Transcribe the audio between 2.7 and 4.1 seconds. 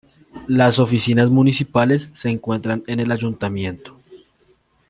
en el ayuntamiento.